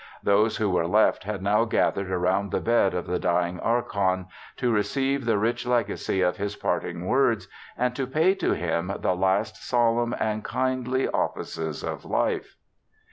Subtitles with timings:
[0.23, 4.25] Those who were left had now gathered around the bed of the dying Archon,
[4.57, 9.13] to receive the rich legacy of his parting words, and to pay to him the
[9.15, 12.55] last solemn and kindly offices of life.